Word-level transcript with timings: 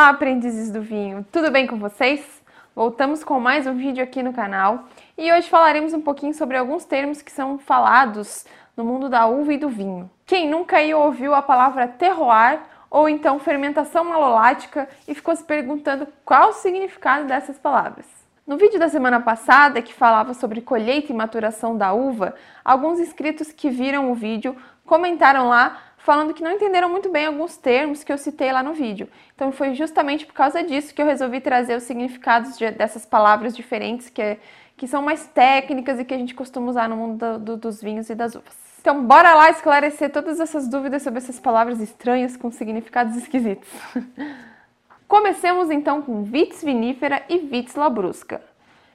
Olá, 0.00 0.08
aprendizes 0.08 0.70
do 0.70 0.80
vinho! 0.80 1.26
Tudo 1.30 1.50
bem 1.50 1.66
com 1.66 1.78
vocês? 1.78 2.42
Voltamos 2.74 3.22
com 3.22 3.38
mais 3.38 3.66
um 3.66 3.76
vídeo 3.76 4.02
aqui 4.02 4.22
no 4.22 4.32
canal 4.32 4.84
e 5.16 5.30
hoje 5.30 5.46
falaremos 5.46 5.92
um 5.92 6.00
pouquinho 6.00 6.32
sobre 6.32 6.56
alguns 6.56 6.86
termos 6.86 7.20
que 7.20 7.30
são 7.30 7.58
falados 7.58 8.46
no 8.74 8.82
mundo 8.82 9.10
da 9.10 9.26
uva 9.26 9.52
e 9.52 9.58
do 9.58 9.68
vinho. 9.68 10.10
Quem 10.24 10.48
nunca 10.48 10.78
aí 10.78 10.94
ouviu 10.94 11.34
a 11.34 11.42
palavra 11.42 11.86
terroir 11.86 12.60
ou 12.88 13.10
então 13.10 13.38
fermentação 13.38 14.02
malolática 14.02 14.88
e 15.06 15.14
ficou 15.14 15.36
se 15.36 15.44
perguntando 15.44 16.08
qual 16.24 16.48
o 16.48 16.54
significado 16.54 17.26
dessas 17.26 17.58
palavras? 17.58 18.06
No 18.46 18.56
vídeo 18.56 18.80
da 18.80 18.88
semana 18.88 19.20
passada, 19.20 19.82
que 19.82 19.92
falava 19.92 20.32
sobre 20.32 20.62
colheita 20.62 21.12
e 21.12 21.14
maturação 21.14 21.76
da 21.76 21.92
uva, 21.92 22.34
alguns 22.64 22.98
inscritos 22.98 23.52
que 23.52 23.68
viram 23.68 24.10
o 24.10 24.14
vídeo 24.14 24.56
comentaram 24.86 25.46
lá 25.46 25.76
falando 26.04 26.34
que 26.34 26.42
não 26.42 26.52
entenderam 26.52 26.88
muito 26.88 27.08
bem 27.08 27.26
alguns 27.26 27.56
termos 27.56 28.02
que 28.02 28.12
eu 28.12 28.18
citei 28.18 28.52
lá 28.52 28.62
no 28.62 28.72
vídeo. 28.72 29.08
Então 29.34 29.52
foi 29.52 29.74
justamente 29.74 30.26
por 30.26 30.34
causa 30.34 30.62
disso 30.62 30.94
que 30.94 31.00
eu 31.00 31.06
resolvi 31.06 31.40
trazer 31.40 31.76
os 31.76 31.84
significados 31.84 32.56
de, 32.56 32.70
dessas 32.70 33.04
palavras 33.04 33.54
diferentes 33.54 34.08
que, 34.08 34.38
que 34.76 34.86
são 34.86 35.02
mais 35.02 35.26
técnicas 35.26 35.98
e 35.98 36.04
que 36.04 36.14
a 36.14 36.18
gente 36.18 36.34
costuma 36.34 36.70
usar 36.70 36.88
no 36.88 36.96
mundo 36.96 37.18
do, 37.18 37.38
do, 37.38 37.56
dos 37.56 37.80
vinhos 37.82 38.08
e 38.10 38.14
das 38.14 38.34
uvas. 38.34 38.54
Então 38.80 39.04
bora 39.04 39.34
lá 39.34 39.50
esclarecer 39.50 40.10
todas 40.10 40.40
essas 40.40 40.66
dúvidas 40.66 41.02
sobre 41.02 41.18
essas 41.18 41.38
palavras 41.38 41.80
estranhas 41.80 42.36
com 42.36 42.50
significados 42.50 43.14
esquisitos. 43.16 43.68
Comecemos 45.06 45.70
então 45.70 46.00
com 46.00 46.22
vitis 46.22 46.62
vinífera 46.64 47.22
e 47.28 47.38
vitis 47.38 47.74
labrusca. 47.74 48.40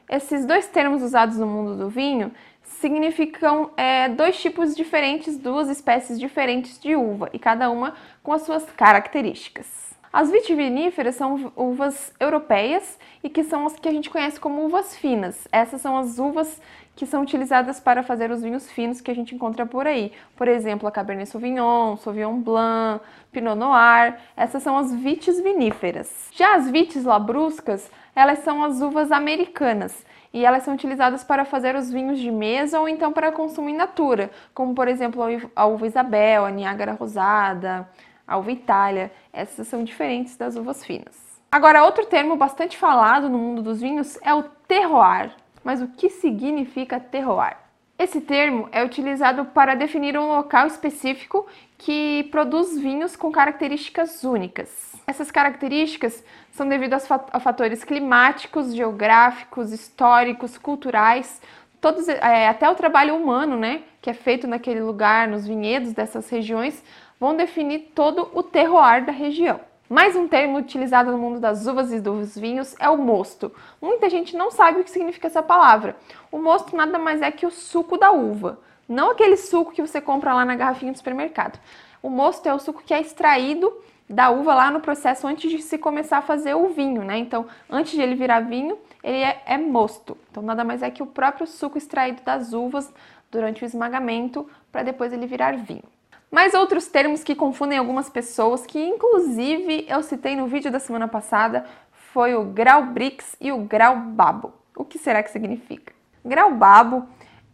Esses 0.09 0.45
dois 0.45 0.67
termos 0.67 1.03
usados 1.03 1.37
no 1.37 1.45
mundo 1.45 1.77
do 1.77 1.89
vinho 1.89 2.31
significam 2.65 3.71
é, 3.77 4.09
dois 4.09 4.39
tipos 4.39 4.75
diferentes, 4.75 5.37
duas 5.37 5.69
espécies 5.69 6.19
diferentes 6.19 6.79
de 6.79 6.95
uva, 6.95 7.29
e 7.31 7.39
cada 7.39 7.69
uma 7.69 7.95
com 8.21 8.33
as 8.33 8.41
suas 8.41 8.63
características. 8.71 9.94
As 10.15 10.31
vitiviníferas 10.31 11.15
são 11.15 11.51
uvas 11.57 12.13
europeias 12.21 12.97
e 13.21 13.29
que 13.29 13.43
são 13.43 13.65
as 13.65 13.75
que 13.75 13.89
a 13.89 13.91
gente 13.91 14.09
conhece 14.09 14.39
como 14.39 14.63
uvas 14.63 14.95
finas. 14.95 15.45
Essas 15.51 15.81
são 15.81 15.97
as 15.97 16.17
uvas 16.17 16.61
que 16.95 17.05
são 17.05 17.21
utilizadas 17.21 17.81
para 17.81 18.01
fazer 18.01 18.31
os 18.31 18.41
vinhos 18.41 18.71
finos 18.71 19.01
que 19.01 19.11
a 19.11 19.13
gente 19.13 19.35
encontra 19.35 19.65
por 19.65 19.85
aí. 19.85 20.13
Por 20.37 20.47
exemplo, 20.47 20.87
a 20.87 20.91
Cabernet 20.91 21.29
Sauvignon, 21.29 21.97
Sauvignon 21.97 22.39
Blanc, 22.39 23.03
Pinot 23.29 23.57
Noir. 23.57 24.15
Essas 24.37 24.63
são 24.63 24.77
as 24.77 24.95
vites 24.95 25.41
viníferas. 25.41 26.29
Já 26.31 26.55
as 26.55 26.71
vites 26.71 27.03
labruscas, 27.03 27.91
elas 28.15 28.39
são 28.39 28.63
as 28.63 28.81
uvas 28.81 29.11
americanas 29.11 30.05
e 30.33 30.45
elas 30.45 30.63
são 30.63 30.75
utilizadas 30.75 31.25
para 31.25 31.43
fazer 31.43 31.75
os 31.75 31.91
vinhos 31.91 32.19
de 32.19 32.31
mesa 32.31 32.79
ou 32.79 32.87
então 32.87 33.11
para 33.11 33.33
consumo 33.33 33.67
in 33.67 33.75
natura, 33.75 34.31
como 34.53 34.73
por 34.73 34.87
exemplo 34.87 35.21
a 35.53 35.65
uva 35.65 35.87
Isabel, 35.87 36.45
a 36.45 36.51
Niágara 36.51 36.93
Rosada, 36.93 37.85
a 38.27 38.37
uva 38.37 38.51
Itália. 38.51 39.11
Essas 39.31 39.67
são 39.67 39.83
diferentes 39.83 40.35
das 40.37 40.55
uvas 40.55 40.85
finas. 40.85 41.15
Agora, 41.51 41.83
outro 41.83 42.05
termo 42.05 42.35
bastante 42.35 42.77
falado 42.77 43.29
no 43.29 43.37
mundo 43.37 43.61
dos 43.61 43.79
vinhos 43.81 44.17
é 44.21 44.33
o 44.33 44.43
terroir. 44.67 45.31
Mas 45.63 45.81
o 45.81 45.87
que 45.87 46.09
significa 46.09 46.99
terroir? 46.99 47.57
Esse 47.97 48.19
termo 48.19 48.67
é 48.73 48.83
utilizado 48.83 49.45
para 49.45 49.73
definir 49.73 50.17
um 50.17 50.27
local 50.27 50.67
específico 50.67 51.47
que 51.77 52.27
produz 52.29 52.77
vinhos 52.77 53.15
com 53.15 53.31
características 53.31 54.23
únicas. 54.23 54.95
Essas 55.07 55.31
características 55.31 56.23
são 56.51 56.67
devidas 56.67 57.07
a 57.09 57.39
fatores 57.39 57.85
climáticos, 57.85 58.75
geográficos, 58.75 59.71
históricos, 59.71 60.57
culturais, 60.57 61.41
todos, 61.79 62.09
é, 62.09 62.47
até 62.47 62.69
o 62.69 62.75
trabalho 62.75 63.15
humano, 63.15 63.55
né, 63.55 63.83
que 64.01 64.09
é 64.09 64.13
feito 64.13 64.47
naquele 64.47 64.81
lugar, 64.81 65.27
nos 65.27 65.47
vinhedos 65.47 65.93
dessas 65.93 66.29
regiões, 66.29 66.83
vão 67.19 67.35
definir 67.35 67.91
todo 67.93 68.29
o 68.33 68.43
terroir 68.43 69.05
da 69.05 69.11
região. 69.11 69.59
Mais 69.87 70.15
um 70.15 70.27
termo 70.27 70.57
utilizado 70.57 71.11
no 71.11 71.17
mundo 71.17 71.39
das 71.39 71.67
uvas 71.67 71.93
e 71.93 71.99
dos 71.99 72.35
vinhos 72.35 72.75
é 72.79 72.89
o 72.89 72.97
mosto. 72.97 73.51
Muita 73.79 74.09
gente 74.09 74.35
não 74.35 74.49
sabe 74.49 74.79
o 74.79 74.83
que 74.83 74.89
significa 74.89 75.27
essa 75.27 75.43
palavra. 75.43 75.95
O 76.31 76.39
mosto 76.39 76.75
nada 76.75 76.97
mais 76.97 77.21
é 77.21 77.29
que 77.29 77.45
o 77.45 77.51
suco 77.51 77.97
da 77.97 78.11
uva, 78.11 78.59
não 78.89 79.11
aquele 79.11 79.37
suco 79.37 79.71
que 79.71 79.81
você 79.81 80.01
compra 80.01 80.33
lá 80.33 80.43
na 80.43 80.55
garrafinha 80.55 80.91
do 80.91 80.97
supermercado. 80.97 81.59
O 82.01 82.09
mosto 82.09 82.47
é 82.47 82.53
o 82.53 82.59
suco 82.59 82.83
que 82.83 82.93
é 82.93 83.01
extraído 83.01 83.71
da 84.09 84.29
uva 84.29 84.53
lá 84.53 84.71
no 84.71 84.79
processo 84.79 85.27
antes 85.27 85.51
de 85.51 85.61
se 85.61 85.77
começar 85.77 86.19
a 86.19 86.21
fazer 86.21 86.53
o 86.53 86.69
vinho, 86.69 87.03
né? 87.03 87.17
Então, 87.17 87.47
antes 87.69 87.93
de 87.93 88.01
ele 88.01 88.15
virar 88.15 88.41
vinho, 88.41 88.77
ele 89.03 89.23
é, 89.23 89.41
é 89.45 89.57
mosto. 89.57 90.17
Então, 90.29 90.43
nada 90.43 90.63
mais 90.63 90.83
é 90.83 90.91
que 90.91 91.01
o 91.01 91.07
próprio 91.07 91.47
suco 91.47 91.77
extraído 91.77 92.21
das 92.23 92.53
uvas 92.53 92.93
durante 93.31 93.63
o 93.63 93.65
esmagamento 93.65 94.47
para 94.71 94.83
depois 94.83 95.11
ele 95.11 95.25
virar 95.25 95.57
vinho. 95.57 95.83
Mais 96.31 96.53
outros 96.53 96.87
termos 96.87 97.23
que 97.23 97.35
confundem 97.35 97.77
algumas 97.77 98.09
pessoas, 98.09 98.65
que 98.65 98.83
inclusive 98.83 99.85
eu 99.87 100.03
citei 100.03 100.35
no 100.35 100.47
vídeo 100.47 100.71
da 100.71 100.79
semana 100.79 101.07
passada, 101.07 101.65
foi 102.11 102.35
o 102.35 102.43
grau 102.43 102.85
Brix 102.87 103.35
e 103.39 103.51
o 103.51 103.59
grau 103.59 103.97
Babo. 103.97 104.53
O 104.75 104.83
que 104.83 104.97
será 104.97 105.21
que 105.23 105.31
significa? 105.31 105.93
Grau 106.23 106.53
Babo 106.53 107.05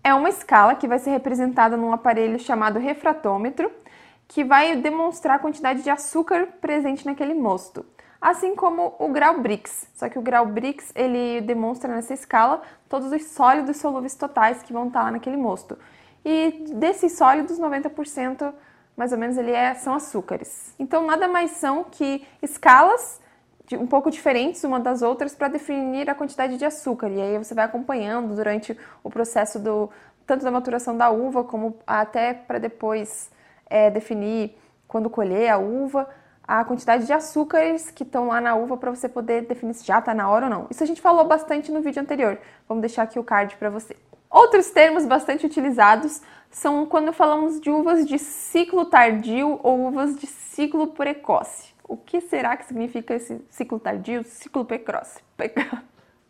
é 0.04 0.14
uma 0.14 0.30
escala 0.30 0.76
que 0.76 0.88
vai 0.88 0.98
ser 0.98 1.12
representada 1.12 1.78
num 1.78 1.92
aparelho 1.92 2.40
chamado 2.40 2.80
refratômetro, 2.80 3.72
que 4.28 4.44
vai 4.44 4.76
demonstrar 4.76 5.36
a 5.36 5.40
quantidade 5.40 5.84
de 5.84 5.90
açúcar 5.90 6.48
presente 6.62 7.06
naquele 7.06 7.34
mosto. 7.34 7.86
Assim 8.20 8.56
como 8.56 8.96
o 9.00 9.10
grau 9.10 9.40
Brix, 9.40 9.88
só 9.96 10.08
que 10.08 10.18
o 10.18 10.22
grau 10.22 10.46
Brix 10.46 10.92
ele 10.96 11.42
demonstra 11.42 11.94
nessa 11.94 12.14
escala 12.14 12.62
todos 12.88 13.12
os 13.12 13.26
sólidos 13.32 13.78
solúveis 13.78 14.16
totais 14.16 14.62
que 14.62 14.72
vão 14.72 14.88
estar 14.88 15.04
lá 15.04 15.12
naquele 15.12 15.38
mosto. 15.38 15.78
E 16.24 16.66
desses 16.76 17.18
sólidos, 17.18 17.60
90% 17.60 18.54
mais 18.96 19.12
ou 19.12 19.18
menos 19.18 19.38
ele 19.38 19.52
é, 19.52 19.74
são 19.74 19.96
açúcares. 19.96 20.76
Então 20.78 21.06
nada 21.06 21.28
mais 21.28 21.52
são 21.52 21.84
que 21.84 22.26
escalas 22.42 23.20
um 23.74 23.88
pouco 23.88 24.12
diferentes 24.12 24.64
uma 24.64 24.80
das 24.80 25.02
outras 25.02 25.34
para 25.34 25.48
definir 25.48 26.10
a 26.10 26.16
quantidade 26.16 26.58
de 26.58 26.66
açúcar. 26.66 27.10
E 27.10 27.22
aí 27.22 27.38
você 27.38 27.54
vai 27.54 27.66
acompanhando 27.66 28.36
durante 28.36 28.78
o 29.04 29.10
processo 29.10 29.60
do 29.60 29.90
tanto 30.26 30.44
da 30.44 30.52
maturação 30.52 30.96
da 30.96 31.10
uva 31.10 31.44
como 31.44 31.78
até 31.86 32.34
para 32.34 32.60
depois 32.60 33.32
é, 33.70 33.90
definir 33.90 34.58
quando 34.88 35.10
colher 35.10 35.50
a 35.50 35.58
uva 35.58 36.08
a 36.44 36.66
quantidade 36.66 37.06
de 37.06 37.14
açúcares 37.14 37.90
que 37.92 38.04
estão 38.04 38.28
lá 38.28 38.42
na 38.42 38.56
uva 38.56 38.76
para 38.76 38.92
você 38.92 39.08
poder 39.08 39.44
definir 39.44 39.74
se 39.74 39.86
já 39.86 40.00
está 40.00 40.14
na 40.14 40.30
hora 40.30 40.46
ou 40.46 40.50
não. 40.50 40.68
Isso 40.70 40.84
a 40.84 40.86
gente 40.86 41.00
falou 41.00 41.26
bastante 41.26 41.72
no 41.72 41.82
vídeo 41.82 42.02
anterior. 42.02 42.38
Vamos 42.68 42.82
deixar 42.82 43.04
aqui 43.04 43.18
o 43.18 43.24
card 43.24 43.56
para 43.56 43.70
você. 43.70 43.96
Outros 44.32 44.70
termos 44.70 45.06
bastante 45.06 45.46
utilizados 45.46 46.22
são 46.50 46.86
quando 46.86 47.12
falamos 47.12 47.60
de 47.60 47.70
uvas 47.70 48.08
de 48.08 48.18
ciclo 48.18 48.86
tardio 48.86 49.60
ou 49.62 49.88
uvas 49.88 50.18
de 50.18 50.26
ciclo 50.26 50.88
precoce. 50.88 51.74
O 51.86 51.98
que 51.98 52.22
será 52.22 52.56
que 52.56 52.66
significa 52.66 53.14
esse 53.14 53.42
ciclo 53.50 53.78
tardio, 53.78 54.24
ciclo 54.24 54.64
precoce? 54.64 55.20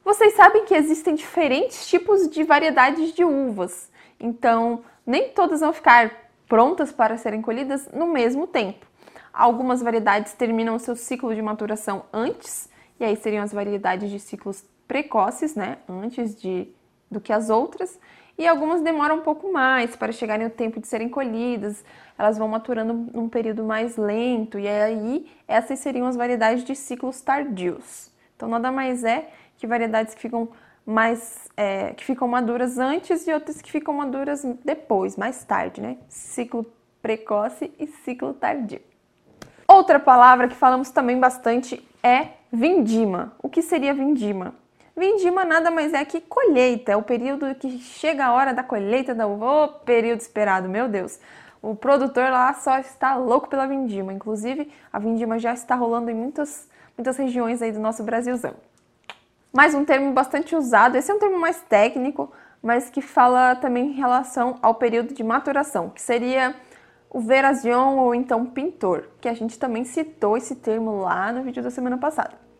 Vocês 0.03 0.33
sabem 0.33 0.65
que 0.65 0.73
existem 0.73 1.13
diferentes 1.13 1.85
tipos 1.87 2.27
de 2.27 2.43
variedades 2.43 3.13
de 3.13 3.23
uvas, 3.23 3.91
então 4.19 4.83
nem 5.05 5.29
todas 5.29 5.59
vão 5.59 5.71
ficar 5.71 6.11
prontas 6.47 6.91
para 6.91 7.17
serem 7.17 7.39
colhidas 7.39 7.87
no 7.93 8.07
mesmo 8.07 8.47
tempo. 8.47 8.87
Algumas 9.31 9.81
variedades 9.81 10.33
terminam 10.33 10.79
seu 10.79 10.95
ciclo 10.95 11.35
de 11.35 11.41
maturação 11.41 12.05
antes, 12.11 12.67
e 12.99 13.05
aí 13.05 13.15
seriam 13.15 13.43
as 13.43 13.53
variedades 13.53 14.09
de 14.09 14.19
ciclos 14.19 14.65
precoces, 14.87 15.53
né, 15.53 15.77
antes 15.87 16.35
de 16.35 16.67
do 17.11 17.19
que 17.19 17.33
as 17.33 17.49
outras, 17.49 17.99
e 18.37 18.47
algumas 18.47 18.81
demoram 18.81 19.17
um 19.17 19.21
pouco 19.21 19.51
mais 19.51 19.95
para 19.95 20.11
chegarem 20.11 20.45
ao 20.45 20.51
tempo 20.51 20.79
de 20.79 20.87
serem 20.87 21.09
colhidas, 21.09 21.83
elas 22.17 22.37
vão 22.37 22.47
maturando 22.47 22.93
num 23.13 23.27
período 23.27 23.63
mais 23.63 23.97
lento, 23.97 24.57
e 24.57 24.67
aí 24.67 25.29
essas 25.47 25.79
seriam 25.79 26.07
as 26.07 26.15
variedades 26.15 26.63
de 26.63 26.75
ciclos 26.75 27.21
tardios. 27.21 28.09
Então 28.35 28.49
nada 28.49 28.71
mais 28.71 29.03
é 29.03 29.29
que 29.57 29.67
variedades 29.67 30.15
que 30.15 30.21
ficam 30.21 30.49
mais 30.83 31.47
é, 31.55 31.93
que 31.93 32.03
ficam 32.03 32.27
maduras 32.27 32.79
antes 32.79 33.27
e 33.27 33.31
outras 33.31 33.61
que 33.61 33.71
ficam 33.71 33.93
maduras 33.93 34.43
depois, 34.65 35.15
mais 35.15 35.43
tarde, 35.43 35.79
né? 35.79 35.97
Ciclo 36.09 36.65
precoce 37.01 37.71
e 37.77 37.85
ciclo 37.87 38.33
tardio. 38.33 38.81
Outra 39.67 39.99
palavra 39.99 40.47
que 40.47 40.55
falamos 40.55 40.89
também 40.89 41.19
bastante 41.19 41.87
é 42.01 42.29
vindima. 42.51 43.33
O 43.41 43.49
que 43.49 43.61
seria 43.61 43.93
vindima? 43.93 44.55
Vindima 45.01 45.43
nada 45.43 45.71
mais 45.71 45.95
é 45.95 46.05
que 46.05 46.21
colheita, 46.21 46.91
é 46.91 46.95
o 46.95 47.01
período 47.01 47.55
que 47.55 47.79
chega 47.79 48.23
a 48.23 48.33
hora 48.33 48.53
da 48.53 48.61
colheita 48.61 49.15
da 49.15 49.25
uva, 49.25 49.67
período 49.83 50.19
esperado, 50.19 50.69
meu 50.69 50.87
Deus. 50.87 51.19
O 51.59 51.75
produtor 51.75 52.29
lá 52.29 52.53
só 52.53 52.77
está 52.77 53.15
louco 53.15 53.49
pela 53.49 53.65
vindima, 53.65 54.13
inclusive 54.13 54.71
a 54.93 54.99
vindima 54.99 55.39
já 55.39 55.53
está 55.53 55.73
rolando 55.73 56.11
em 56.11 56.13
muitas, 56.13 56.69
muitas 56.95 57.17
regiões 57.17 57.63
aí 57.63 57.71
do 57.71 57.79
nosso 57.79 58.03
Brasilzão. 58.03 58.53
Mais 59.51 59.73
um 59.73 59.83
termo 59.83 60.13
bastante 60.13 60.55
usado, 60.55 60.95
esse 60.95 61.09
é 61.09 61.15
um 61.15 61.19
termo 61.19 61.39
mais 61.39 61.59
técnico, 61.63 62.31
mas 62.61 62.91
que 62.91 63.01
fala 63.01 63.55
também 63.55 63.87
em 63.87 63.93
relação 63.93 64.59
ao 64.61 64.75
período 64.75 65.15
de 65.15 65.23
maturação, 65.23 65.89
que 65.89 65.99
seria 65.99 66.53
o 67.09 67.19
verazion 67.19 67.97
ou 67.97 68.13
então 68.13 68.45
pintor, 68.45 69.09
que 69.19 69.27
a 69.27 69.33
gente 69.33 69.57
também 69.57 69.83
citou 69.83 70.37
esse 70.37 70.57
termo 70.57 71.01
lá 71.01 71.31
no 71.31 71.41
vídeo 71.41 71.63
da 71.63 71.71
semana 71.71 71.97
passada. 71.97 72.50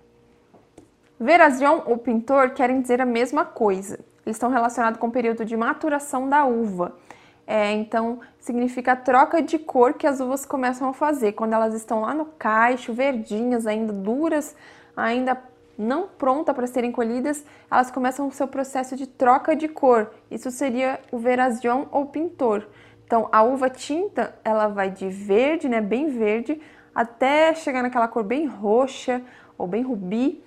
Verazion 1.21 1.83
ou 1.85 1.99
pintor 1.99 2.49
querem 2.49 2.81
dizer 2.81 2.99
a 2.99 3.05
mesma 3.05 3.45
coisa. 3.45 3.99
Eles 4.25 4.37
estão 4.37 4.49
relacionados 4.49 4.99
com 4.99 5.05
o 5.05 5.11
período 5.11 5.45
de 5.45 5.55
maturação 5.55 6.27
da 6.27 6.45
uva. 6.45 6.97
É, 7.45 7.71
então, 7.73 8.21
significa 8.39 8.93
a 8.93 8.95
troca 8.95 9.39
de 9.39 9.59
cor 9.59 9.93
que 9.93 10.07
as 10.07 10.19
uvas 10.19 10.47
começam 10.47 10.89
a 10.89 10.93
fazer. 10.93 11.33
Quando 11.33 11.53
elas 11.53 11.75
estão 11.75 12.01
lá 12.01 12.15
no 12.15 12.25
caixo, 12.25 12.91
verdinhas, 12.91 13.67
ainda 13.67 13.93
duras, 13.93 14.55
ainda 14.97 15.39
não 15.77 16.07
pronta 16.07 16.55
para 16.55 16.65
serem 16.65 16.91
colhidas, 16.91 17.45
elas 17.69 17.91
começam 17.91 18.27
o 18.27 18.31
seu 18.31 18.47
processo 18.47 18.95
de 18.95 19.05
troca 19.05 19.55
de 19.55 19.67
cor. 19.67 20.11
Isso 20.31 20.49
seria 20.49 20.99
o 21.11 21.19
verazion 21.19 21.85
ou 21.91 22.07
pintor. 22.07 22.67
Então, 23.05 23.29
a 23.31 23.43
uva 23.43 23.69
tinta, 23.69 24.33
ela 24.43 24.67
vai 24.67 24.89
de 24.89 25.07
verde, 25.07 25.69
né, 25.69 25.81
bem 25.81 26.07
verde, 26.07 26.59
até 26.95 27.53
chegar 27.53 27.83
naquela 27.83 28.07
cor 28.07 28.23
bem 28.23 28.47
roxa 28.47 29.21
ou 29.55 29.67
bem 29.67 29.83
rubi. 29.83 30.43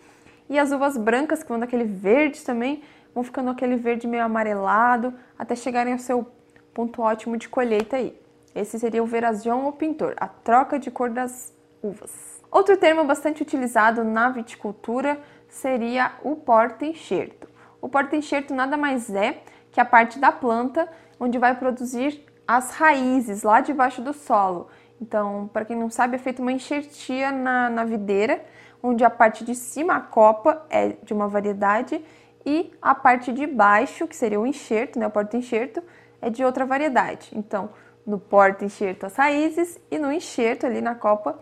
E 0.49 0.58
as 0.58 0.73
uvas 0.73 0.96
brancas, 0.96 1.43
que 1.43 1.49
vão 1.49 1.58
daquele 1.58 1.85
verde 1.85 2.44
também, 2.44 2.82
vão 3.14 3.25
ficando 3.25 3.50
aquele 3.50 3.76
verde 3.76 4.06
meio 4.06 4.25
amarelado, 4.25 5.14
até 5.38 5.55
chegarem 5.56 5.93
ao 5.93 5.99
seu 5.99 6.26
ponto 6.73 7.00
ótimo 7.00 7.37
de 7.37 7.49
colheita 7.49 7.96
aí. 7.96 8.19
Esse 8.55 8.79
seria 8.79 9.02
o 9.02 9.06
verazion 9.06 9.64
ou 9.64 9.73
pintor, 9.73 10.14
a 10.17 10.29
troca 10.29 10.79
de 10.79 10.91
cor 10.91 11.11
das 11.11 11.52
uvas. 11.82 12.43
Outro 12.50 12.76
termo 12.76 13.05
bastante 13.05 13.43
utilizado 13.43 14.05
na 14.05 14.29
viticultura 14.29 15.19
seria 15.49 16.12
o 16.23 16.37
porta-enxerto. 16.37 17.49
O 17.81 17.88
porta-enxerto 17.88 18.55
nada 18.55 18.76
mais 18.76 19.12
é 19.12 19.43
que 19.73 19.81
a 19.81 19.85
parte 19.85 20.19
da 20.19 20.31
planta 20.31 20.88
onde 21.19 21.38
vai 21.38 21.56
produzir 21.56 22.25
as 22.46 22.70
raízes 22.70 23.43
lá 23.43 23.61
debaixo 23.61 24.02
do 24.02 24.12
solo. 24.12 24.69
Então, 25.04 25.50
para 25.52 25.66
quem 25.66 25.76
não 25.76 25.90
sabe, 25.90 26.16
é 26.16 26.18
feita 26.18 26.40
uma 26.40 26.50
enxertia 26.50 27.30
na, 27.30 27.68
na 27.68 27.84
videira, 27.84 28.42
onde 28.82 29.04
a 29.04 29.10
parte 29.10 29.44
de 29.44 29.54
cima, 29.54 29.96
a 29.96 30.00
copa, 30.00 30.64
é 30.70 30.96
de 31.02 31.12
uma 31.12 31.28
variedade 31.28 32.02
e 32.44 32.72
a 32.80 32.94
parte 32.94 33.30
de 33.30 33.46
baixo, 33.46 34.08
que 34.08 34.16
seria 34.16 34.40
o 34.40 34.46
enxerto, 34.46 34.98
né, 34.98 35.06
o 35.06 35.10
porta-enxerto, 35.10 35.82
é 36.22 36.30
de 36.30 36.42
outra 36.42 36.64
variedade. 36.64 37.28
Então, 37.34 37.68
no 38.06 38.18
porta-enxerto 38.18 39.04
as 39.04 39.14
raízes 39.14 39.78
e 39.90 39.98
no 39.98 40.10
enxerto 40.10 40.64
ali 40.64 40.80
na 40.80 40.94
copa 40.94 41.38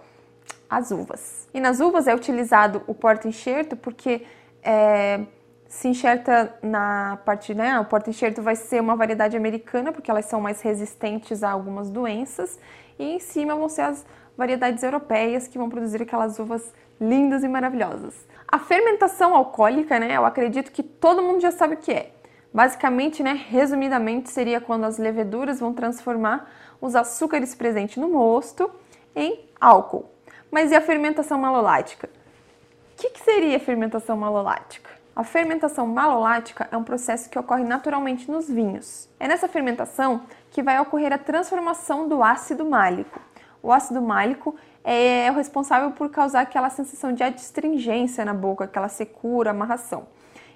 as 0.69 0.91
uvas. 0.91 1.49
E 1.55 1.61
nas 1.61 1.79
uvas 1.79 2.09
é 2.09 2.15
utilizado 2.15 2.83
o 2.89 2.95
porta-enxerto 2.95 3.77
porque 3.77 4.27
é, 4.61 5.21
se 5.73 5.89
enxerta 5.89 6.55
na 6.63 7.19
parte, 7.25 7.55
né? 7.55 7.81
O 7.81 7.85
porta-enxerto 7.87 8.43
vai 8.43 8.55
ser 8.55 8.79
uma 8.79 8.95
variedade 8.95 9.39
americana, 9.39 9.91
porque 9.91 10.11
elas 10.11 10.27
são 10.27 10.39
mais 10.39 10.61
resistentes 10.61 11.43
a 11.43 11.51
algumas 11.51 11.89
doenças, 11.89 12.59
e 12.99 13.15
em 13.15 13.19
cima 13.19 13.55
vão 13.55 13.71
ser 13.71 13.81
as 13.81 14.05
variedades 14.37 14.83
europeias 14.83 15.49
que 15.49 15.57
vão 15.57 15.71
produzir 15.71 16.03
aquelas 16.03 16.39
uvas 16.39 16.75
lindas 17.01 17.43
e 17.43 17.49
maravilhosas. 17.49 18.15
A 18.47 18.59
fermentação 18.59 19.35
alcoólica, 19.35 19.99
né? 19.99 20.15
Eu 20.15 20.27
acredito 20.27 20.71
que 20.71 20.83
todo 20.83 21.23
mundo 21.23 21.41
já 21.41 21.51
sabe 21.51 21.75
o 21.75 21.79
que 21.79 21.91
é. 21.91 22.13
Basicamente, 22.53 23.23
né, 23.23 23.33
resumidamente, 23.49 24.29
seria 24.29 24.61
quando 24.61 24.85
as 24.85 24.99
leveduras 24.99 25.59
vão 25.59 25.73
transformar 25.73 26.53
os 26.83 26.95
açúcares 26.95 27.55
presentes 27.55 27.97
no 27.97 28.11
mosto 28.11 28.71
em 29.17 29.49
álcool. 29.59 30.05
Mas 30.51 30.71
e 30.71 30.75
a 30.75 30.83
fermentação 30.83 31.39
malolática? 31.39 32.11
O 32.93 32.97
que, 33.01 33.09
que 33.09 33.21
seria 33.21 33.57
a 33.57 33.61
fermentação 33.61 34.19
malolática? 34.19 35.02
A 35.15 35.23
fermentação 35.23 35.87
malolática 35.87 36.67
é 36.73 36.77
um 36.77 36.83
processo 36.83 37.29
que 37.29 37.39
ocorre 37.39 37.65
naturalmente 37.65 38.31
nos 38.31 38.49
vinhos. 38.49 39.11
É 39.21 39.29
nessa 39.29 39.47
fermentação 39.47 40.23
que 40.51 40.63
vai 40.63 40.81
ocorrer 40.81 41.13
a 41.13 41.19
transformação 41.19 42.09
do 42.09 42.23
ácido 42.23 42.65
málico. 42.65 43.21
O 43.63 43.71
ácido 43.71 44.01
málico 44.01 44.57
é 44.83 45.31
o 45.31 45.35
responsável 45.35 45.91
por 45.91 46.09
causar 46.09 46.41
aquela 46.41 46.71
sensação 46.71 47.13
de 47.13 47.23
adstringência 47.23 48.25
na 48.25 48.33
boca, 48.33 48.65
aquela 48.65 48.89
secura, 48.89 49.51
amarração. 49.51 50.07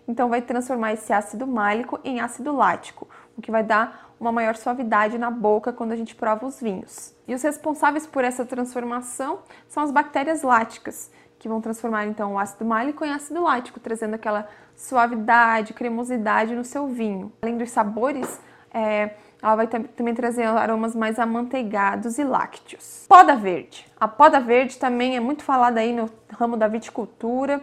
Então 0.09 0.31
vai 0.31 0.41
transformar 0.41 0.95
esse 0.95 1.13
ácido 1.13 1.47
málico 1.47 2.01
em 2.03 2.21
ácido 2.21 2.57
lático, 2.57 3.07
o 3.37 3.43
que 3.43 3.51
vai 3.51 3.63
dar 3.63 4.15
uma 4.19 4.33
maior 4.33 4.57
suavidade 4.57 5.19
na 5.19 5.31
boca 5.31 5.71
quando 5.71 5.93
a 5.93 5.97
gente 5.97 6.15
prova 6.15 6.47
os 6.47 6.61
vinhos. 6.61 7.15
E 7.29 7.35
os 7.35 7.43
responsáveis 7.43 8.07
por 8.07 8.25
essa 8.25 8.47
transformação 8.47 9.41
são 9.69 9.83
as 9.83 9.91
bactérias 9.91 10.43
láticas, 10.43 11.11
que 11.39 11.49
vão 11.49 11.61
transformar 11.61 12.07
então 12.07 12.35
o 12.35 12.39
ácido 12.39 12.65
málico 12.65 13.05
em 13.05 13.13
ácido 13.13 13.43
lático, 13.43 13.81
trazendo 13.81 14.15
aquela 14.15 14.49
suavidade, 14.75 15.75
cremosidade 15.75 16.55
no 16.55 16.65
seu 16.65 16.87
vinho. 16.87 17.33
Além 17.43 17.57
dos 17.57 17.71
sabores, 17.71 18.41
é, 18.73 19.15
ela 19.43 19.57
vai 19.57 19.67
também 19.67 20.15
trazer 20.15 20.45
aromas 20.45 20.95
mais 20.95 21.19
amanteigados 21.19 22.19
e 22.19 22.25
lácteos. 22.25 23.07
Poda 23.09 23.37
verde. 23.37 23.87
A 23.99 24.09
poda 24.09 24.41
verde 24.41 24.79
também 24.79 25.17
é 25.17 25.21
muito 25.21 25.45
falada 25.45 25.81
aí 25.81 25.95
no 25.95 26.11
ramo 26.33 26.57
da 26.57 26.69
viticultura 26.69 27.63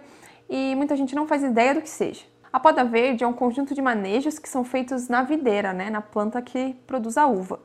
e 0.50 0.76
muita 0.76 0.96
gente 0.96 1.16
não 1.16 1.28
faz 1.28 1.44
ideia 1.44 1.74
do 1.74 1.82
que 1.82 1.90
seja. 1.90 2.26
A 2.52 2.60
poda 2.60 2.84
verde 2.84 3.24
é 3.24 3.28
um 3.28 3.34
conjunto 3.34 3.74
de 3.74 3.82
manejos 3.82 4.38
que 4.38 4.48
são 4.48 4.64
feitos 4.64 5.08
na 5.08 5.24
videira, 5.24 5.74
né, 5.74 5.90
na 5.90 6.02
planta 6.02 6.42
que 6.42 6.76
produz 6.86 7.18
a 7.18 7.26
uva. 7.26 7.60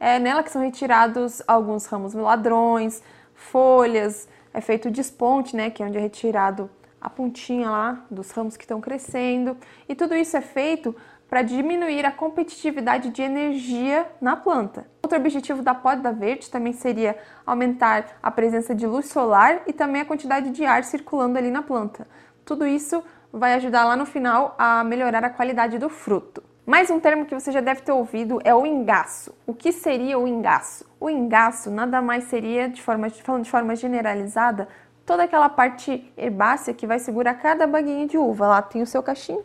É 0.00 0.18
nela 0.18 0.42
que 0.42 0.50
são 0.50 0.62
retirados 0.62 1.42
alguns 1.46 1.86
ramos 1.86 2.14
ladrões, 2.14 3.02
folhas, 3.34 4.26
é 4.52 4.60
feito 4.60 4.90
desponte, 4.90 5.56
né, 5.56 5.70
que 5.70 5.82
é 5.82 5.86
onde 5.86 5.98
é 5.98 6.00
retirado 6.00 6.70
a 7.00 7.10
pontinha 7.10 7.68
lá 7.68 8.04
dos 8.10 8.30
ramos 8.30 8.56
que 8.56 8.64
estão 8.64 8.80
crescendo. 8.80 9.56
E 9.88 9.94
tudo 9.94 10.14
isso 10.14 10.36
é 10.36 10.40
feito 10.40 10.94
para 11.28 11.42
diminuir 11.42 12.04
a 12.04 12.12
competitividade 12.12 13.08
de 13.08 13.22
energia 13.22 14.06
na 14.20 14.36
planta. 14.36 14.86
Outro 15.02 15.18
objetivo 15.18 15.62
da 15.62 15.74
poda 15.74 16.12
verde 16.12 16.50
também 16.50 16.74
seria 16.74 17.18
aumentar 17.46 18.18
a 18.22 18.30
presença 18.30 18.74
de 18.74 18.86
luz 18.86 19.06
solar 19.06 19.62
e 19.66 19.72
também 19.72 20.02
a 20.02 20.04
quantidade 20.04 20.50
de 20.50 20.64
ar 20.64 20.84
circulando 20.84 21.38
ali 21.38 21.50
na 21.50 21.62
planta. 21.62 22.06
Tudo 22.44 22.66
isso 22.66 23.02
vai 23.32 23.54
ajudar 23.54 23.84
lá 23.84 23.96
no 23.96 24.04
final 24.04 24.54
a 24.58 24.84
melhorar 24.84 25.24
a 25.24 25.30
qualidade 25.30 25.78
do 25.78 25.88
fruto. 25.88 26.51
Mais 26.64 26.88
um 26.90 27.00
termo 27.00 27.26
que 27.26 27.34
você 27.34 27.50
já 27.50 27.60
deve 27.60 27.82
ter 27.82 27.90
ouvido 27.90 28.38
é 28.44 28.54
o 28.54 28.64
engaço. 28.64 29.34
O 29.44 29.52
que 29.52 29.72
seria 29.72 30.16
o 30.16 30.28
engaço? 30.28 30.88
O 31.00 31.10
engaço 31.10 31.72
nada 31.72 32.00
mais 32.00 32.24
seria, 32.24 32.68
de 32.68 32.80
forma, 32.80 33.10
falando 33.10 33.42
de 33.42 33.50
forma 33.50 33.74
generalizada, 33.74 34.68
toda 35.04 35.24
aquela 35.24 35.48
parte 35.48 36.12
herbácea 36.16 36.72
que 36.72 36.86
vai 36.86 37.00
segurar 37.00 37.34
cada 37.34 37.66
baguinha 37.66 38.06
de 38.06 38.16
uva. 38.16 38.46
Lá 38.46 38.62
tem 38.62 38.80
o 38.80 38.86
seu 38.86 39.02
cachinho, 39.02 39.42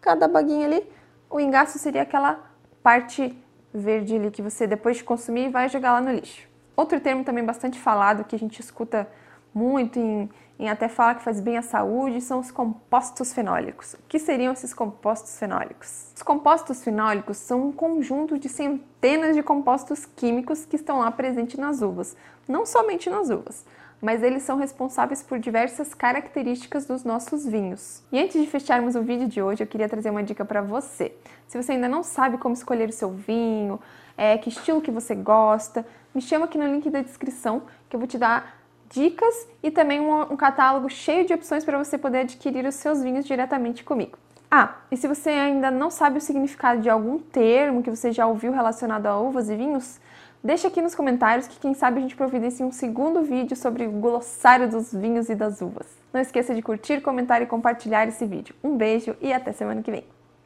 cada 0.00 0.28
baguinha 0.28 0.66
ali. 0.66 0.88
O 1.28 1.40
engaço 1.40 1.80
seria 1.80 2.02
aquela 2.02 2.38
parte 2.80 3.36
verde 3.74 4.14
ali 4.14 4.30
que 4.30 4.40
você, 4.40 4.64
depois 4.64 4.98
de 4.98 5.02
consumir, 5.02 5.50
vai 5.50 5.68
jogar 5.68 5.94
lá 5.94 6.00
no 6.00 6.12
lixo. 6.12 6.48
Outro 6.76 7.00
termo 7.00 7.24
também 7.24 7.44
bastante 7.44 7.76
falado 7.76 8.22
que 8.22 8.36
a 8.36 8.38
gente 8.38 8.60
escuta 8.60 9.08
muito 9.54 9.98
em 9.98 10.28
em 10.62 10.68
até 10.68 10.86
fala 10.86 11.16
que 11.16 11.24
faz 11.24 11.40
bem 11.40 11.58
à 11.58 11.62
saúde, 11.62 12.20
são 12.20 12.38
os 12.38 12.52
compostos 12.52 13.32
fenólicos. 13.32 13.94
O 13.94 13.98
que 14.08 14.20
seriam 14.20 14.52
esses 14.52 14.72
compostos 14.72 15.36
fenólicos? 15.36 16.12
Os 16.14 16.22
compostos 16.22 16.84
fenólicos 16.84 17.36
são 17.38 17.66
um 17.66 17.72
conjunto 17.72 18.38
de 18.38 18.48
centenas 18.48 19.34
de 19.34 19.42
compostos 19.42 20.06
químicos 20.06 20.64
que 20.64 20.76
estão 20.76 21.00
lá 21.00 21.10
presentes 21.10 21.58
nas 21.58 21.82
uvas, 21.82 22.16
não 22.46 22.64
somente 22.64 23.10
nas 23.10 23.28
uvas, 23.28 23.66
mas 24.00 24.22
eles 24.22 24.44
são 24.44 24.56
responsáveis 24.56 25.20
por 25.20 25.40
diversas 25.40 25.94
características 25.94 26.86
dos 26.86 27.02
nossos 27.02 27.44
vinhos. 27.44 28.00
E 28.12 28.20
antes 28.20 28.40
de 28.40 28.46
fecharmos 28.48 28.94
o 28.94 29.02
vídeo 29.02 29.26
de 29.26 29.42
hoje, 29.42 29.64
eu 29.64 29.66
queria 29.66 29.88
trazer 29.88 30.10
uma 30.10 30.22
dica 30.22 30.44
para 30.44 30.62
você. 30.62 31.12
Se 31.48 31.60
você 31.60 31.72
ainda 31.72 31.88
não 31.88 32.04
sabe 32.04 32.38
como 32.38 32.54
escolher 32.54 32.88
o 32.88 32.92
seu 32.92 33.10
vinho, 33.10 33.80
é, 34.16 34.38
que 34.38 34.48
estilo 34.48 34.80
que 34.80 34.92
você 34.92 35.16
gosta, 35.16 35.84
me 36.14 36.20
chama 36.20 36.44
aqui 36.44 36.56
no 36.56 36.68
link 36.68 36.88
da 36.88 37.02
descrição 37.02 37.62
que 37.88 37.96
eu 37.96 37.98
vou 37.98 38.06
te 38.06 38.16
dar 38.16 38.61
dicas 38.92 39.48
e 39.62 39.70
também 39.70 40.00
um, 40.00 40.22
um 40.22 40.36
catálogo 40.36 40.88
cheio 40.88 41.26
de 41.26 41.32
opções 41.32 41.64
para 41.64 41.78
você 41.78 41.96
poder 41.98 42.20
adquirir 42.20 42.64
os 42.66 42.76
seus 42.76 43.02
vinhos 43.02 43.24
diretamente 43.24 43.82
comigo. 43.82 44.16
Ah, 44.50 44.76
e 44.90 44.96
se 44.98 45.08
você 45.08 45.30
ainda 45.30 45.70
não 45.70 45.90
sabe 45.90 46.18
o 46.18 46.20
significado 46.20 46.82
de 46.82 46.90
algum 46.90 47.18
termo 47.18 47.82
que 47.82 47.88
você 47.88 48.12
já 48.12 48.26
ouviu 48.26 48.52
relacionado 48.52 49.06
a 49.06 49.18
uvas 49.18 49.48
e 49.48 49.56
vinhos, 49.56 49.98
deixa 50.44 50.68
aqui 50.68 50.82
nos 50.82 50.94
comentários 50.94 51.48
que 51.48 51.58
quem 51.58 51.72
sabe 51.72 51.96
a 51.98 52.02
gente 52.02 52.14
providencia 52.14 52.66
um 52.66 52.70
segundo 52.70 53.22
vídeo 53.22 53.56
sobre 53.56 53.86
o 53.86 53.92
glossário 53.92 54.68
dos 54.68 54.92
vinhos 54.92 55.30
e 55.30 55.34
das 55.34 55.62
uvas. 55.62 55.86
Não 56.12 56.20
esqueça 56.20 56.54
de 56.54 56.60
curtir, 56.60 57.00
comentar 57.00 57.40
e 57.40 57.46
compartilhar 57.46 58.06
esse 58.06 58.26
vídeo. 58.26 58.54
Um 58.62 58.76
beijo 58.76 59.16
e 59.22 59.32
até 59.32 59.52
semana 59.52 59.82
que 59.82 59.90
vem. 59.90 60.04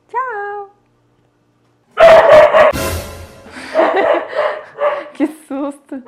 Tchau! 0.08 0.70
que 5.14 5.26
susto! 5.48 6.00